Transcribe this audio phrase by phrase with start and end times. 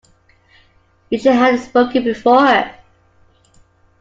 [1.11, 2.71] You should have spoken before.